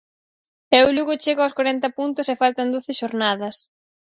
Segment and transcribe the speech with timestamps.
[0.75, 3.55] E o Lugo chega aos corenta puntos e faltan doce xornadas.